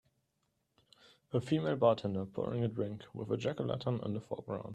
[1.31, 4.69] A female bartender pouring a drink, with a jackolantern in the foreground.